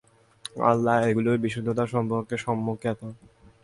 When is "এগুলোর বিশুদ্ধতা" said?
1.09-1.83